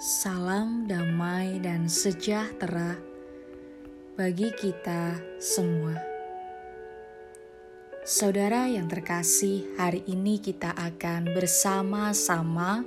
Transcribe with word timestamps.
Salam 0.00 0.88
damai 0.88 1.60
dan 1.60 1.84
sejahtera 1.84 2.96
bagi 4.16 4.48
kita 4.48 5.12
semua. 5.36 5.92
Saudara 8.08 8.64
yang 8.64 8.88
terkasih, 8.88 9.76
hari 9.76 10.00
ini 10.08 10.40
kita 10.40 10.72
akan 10.72 11.36
bersama-sama 11.36 12.80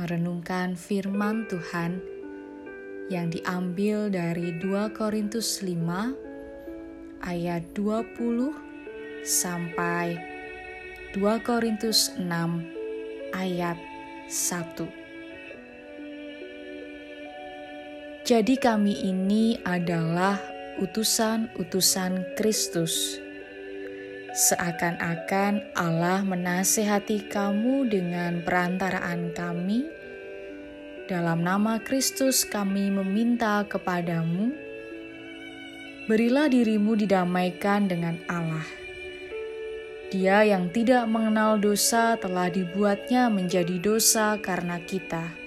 merenungkan 0.00 0.80
firman 0.80 1.44
Tuhan 1.44 2.00
yang 3.12 3.28
diambil 3.28 4.08
dari 4.08 4.56
2 4.64 4.88
Korintus 4.96 5.60
5 5.60 7.20
ayat 7.20 7.68
20 7.76 9.28
sampai 9.28 10.16
2 11.12 11.20
Korintus 11.44 12.16
6 12.16 12.24
ayat 13.36 13.76
1. 14.32 15.07
Jadi 18.28 18.60
kami 18.60 19.08
ini 19.08 19.56
adalah 19.64 20.36
utusan-utusan 20.84 22.36
Kristus. 22.36 23.16
Seakan-akan 24.36 25.72
Allah 25.72 26.20
menasehati 26.28 27.32
kamu 27.32 27.88
dengan 27.88 28.44
perantaraan 28.44 29.32
kami. 29.32 29.88
Dalam 31.08 31.40
nama 31.40 31.80
Kristus 31.80 32.44
kami 32.44 32.92
meminta 32.92 33.64
kepadamu, 33.64 34.52
berilah 36.04 36.52
dirimu 36.52 37.00
didamaikan 37.00 37.88
dengan 37.88 38.20
Allah. 38.28 38.68
Dia 40.12 40.44
yang 40.44 40.68
tidak 40.68 41.08
mengenal 41.08 41.56
dosa 41.56 42.20
telah 42.20 42.52
dibuatnya 42.52 43.32
menjadi 43.32 43.80
dosa 43.80 44.36
karena 44.36 44.76
kita 44.84 45.37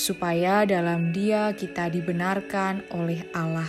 supaya 0.00 0.64
dalam 0.64 1.12
Dia 1.12 1.52
kita 1.52 1.92
dibenarkan 1.92 2.88
oleh 2.96 3.20
Allah. 3.36 3.68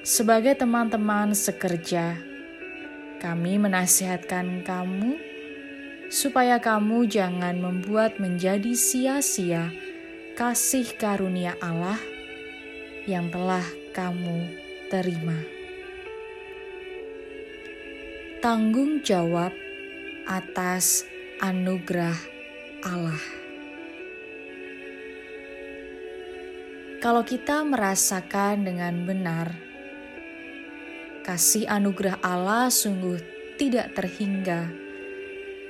Sebagai 0.00 0.56
teman-teman 0.56 1.36
sekerja, 1.36 2.16
kami 3.20 3.60
menasihatkan 3.60 4.64
kamu 4.64 5.20
supaya 6.08 6.56
kamu 6.56 7.04
jangan 7.04 7.60
membuat 7.60 8.16
menjadi 8.16 8.72
sia-sia 8.72 9.68
kasih 10.40 10.96
karunia 10.96 11.52
Allah 11.60 12.00
yang 13.04 13.28
telah 13.28 13.66
kamu 13.92 14.48
terima. 14.88 15.36
Tanggung 18.40 19.04
jawab 19.04 19.52
atas 20.24 21.04
anugerah 21.44 22.16
Allah. 22.88 23.37
Kalau 26.98 27.22
kita 27.22 27.62
merasakan 27.62 28.66
dengan 28.66 29.06
benar 29.06 29.54
kasih 31.22 31.70
anugerah 31.70 32.18
Allah 32.26 32.66
sungguh 32.74 33.22
tidak 33.54 33.94
terhingga 33.94 34.66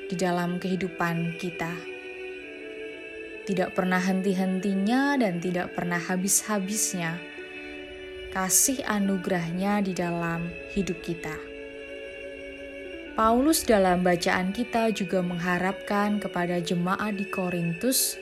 di 0.08 0.16
dalam 0.16 0.56
kehidupan 0.56 1.36
kita. 1.36 1.68
Tidak 3.44 3.76
pernah 3.76 4.00
henti-hentinya 4.00 5.20
dan 5.20 5.36
tidak 5.36 5.76
pernah 5.76 6.00
habis-habisnya 6.00 7.20
kasih 8.32 8.80
anugerahnya 8.88 9.84
di 9.84 9.92
dalam 9.92 10.48
hidup 10.72 10.96
kita. 11.04 11.36
Paulus 13.12 13.68
dalam 13.68 14.00
bacaan 14.00 14.56
kita 14.56 14.96
juga 14.96 15.20
mengharapkan 15.20 16.24
kepada 16.24 16.56
jemaat 16.56 17.20
di 17.20 17.28
Korintus 17.28 18.16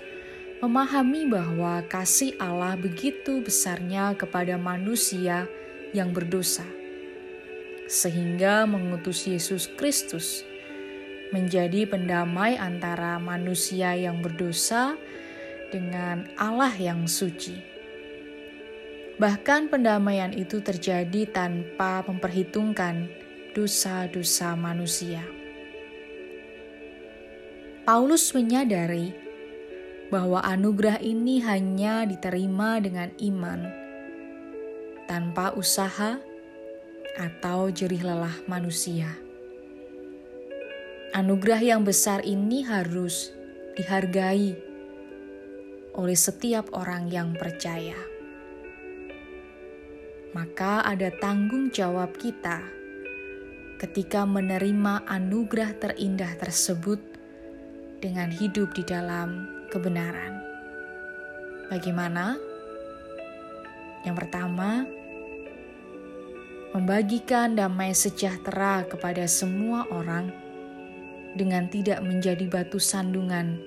memahami 0.65 1.29
bahwa 1.29 1.85
kasih 1.85 2.33
Allah 2.41 2.81
begitu 2.81 3.45
besarnya 3.45 4.17
kepada 4.17 4.57
manusia 4.57 5.45
yang 5.93 6.17
berdosa, 6.17 6.65
sehingga 7.85 8.65
mengutus 8.65 9.29
Yesus 9.29 9.69
Kristus 9.77 10.43
menjadi 11.35 11.85
pendamai 11.85 12.57
antara 12.57 13.21
manusia 13.21 13.93
yang 13.99 14.25
berdosa 14.25 14.97
dengan 15.69 16.25
Allah 16.41 16.73
yang 16.79 17.05
suci. 17.05 17.59
Bahkan 19.17 19.73
pendamaian 19.73 20.33
itu 20.37 20.61
terjadi 20.61 21.25
tanpa 21.33 22.05
memperhitungkan 22.05 23.09
dosa-dosa 23.57 24.53
manusia. 24.53 25.25
Paulus 27.89 28.37
menyadari 28.37 29.26
bahwa 30.07 30.39
anugerah 30.43 31.03
ini 31.03 31.43
hanya 31.43 32.07
diterima 32.07 32.79
dengan 32.79 33.11
iman, 33.19 33.67
tanpa 35.11 35.51
usaha 35.59 36.23
atau 37.17 37.73
jerih 37.73 38.05
lelah 38.05 38.37
manusia. 38.47 39.09
Anugerah 41.17 41.63
yang 41.65 41.83
besar 41.83 42.21
ini 42.23 42.61
harus 42.63 43.33
dihargai 43.75 44.53
oleh 45.97 46.19
setiap 46.19 46.69
orang 46.77 47.09
yang 47.09 47.33
percaya. 47.33 47.97
Maka 50.37 50.85
ada 50.85 51.09
tanggung 51.17 51.73
jawab 51.73 52.13
kita 52.21 52.61
ketika 53.81 54.29
menerima 54.29 55.09
anugerah 55.09 55.73
terindah 55.81 56.37
tersebut 56.37 57.01
dengan 58.05 58.29
hidup 58.29 58.77
di 58.77 58.85
dalam 58.85 59.56
kebenaran. 59.77 60.41
Bagaimana? 61.69 62.41
Yang 64.09 64.17
pertama, 64.25 64.89
membagikan 66.73 67.53
damai 67.53 67.93
sejahtera 67.93 68.89
kepada 68.89 69.29
semua 69.29 69.85
orang 69.93 70.33
dengan 71.37 71.69
tidak 71.69 72.01
menjadi 72.01 72.49
batu 72.49 72.81
sandungan 72.81 73.61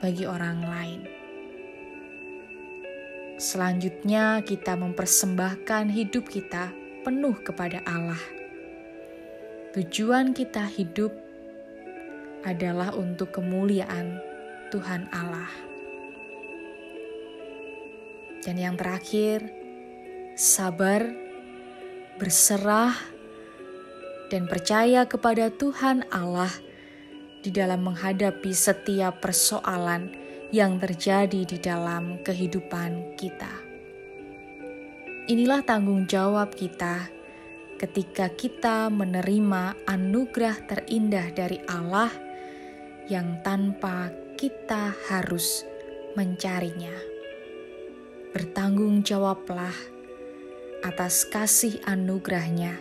bagi 0.00 0.24
orang 0.24 0.64
lain. 0.64 1.00
Selanjutnya, 3.36 4.40
kita 4.40 4.76
mempersembahkan 4.76 5.92
hidup 5.92 6.28
kita 6.28 6.72
penuh 7.04 7.36
kepada 7.44 7.84
Allah. 7.84 8.20
Tujuan 9.76 10.32
kita 10.32 10.64
hidup 10.68 11.12
adalah 12.44 12.96
untuk 12.96 13.36
kemuliaan 13.36 14.29
Tuhan 14.70 15.10
Allah. 15.10 15.50
Dan 18.40 18.56
yang 18.56 18.78
terakhir, 18.78 19.44
sabar, 20.38 21.04
berserah, 22.16 22.94
dan 24.30 24.46
percaya 24.46 25.04
kepada 25.10 25.50
Tuhan 25.50 26.06
Allah 26.14 26.54
di 27.42 27.50
dalam 27.50 27.82
menghadapi 27.82 28.54
setiap 28.54 29.18
persoalan 29.18 30.14
yang 30.54 30.78
terjadi 30.78 31.42
di 31.42 31.58
dalam 31.58 32.22
kehidupan 32.22 33.18
kita. 33.18 33.50
Inilah 35.30 35.62
tanggung 35.66 36.06
jawab 36.06 36.54
kita 36.54 37.10
ketika 37.78 38.30
kita 38.30 38.86
menerima 38.92 39.78
anugerah 39.88 40.56
terindah 40.68 41.32
dari 41.32 41.58
Allah 41.66 42.10
yang 43.10 43.42
tanpa 43.42 44.12
kita 44.40 44.96
harus 45.12 45.68
mencarinya. 46.16 46.96
Bertanggung 48.32 49.04
jawablah 49.04 49.76
atas 50.80 51.28
kasih 51.28 51.76
anugerahnya 51.84 52.72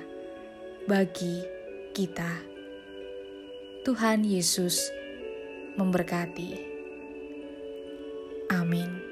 bagi 0.87 1.43
kita. 1.91 2.31
Tuhan 3.83 4.23
Yesus 4.23 4.87
memberkati. 5.75 6.55
Amin. 8.55 9.08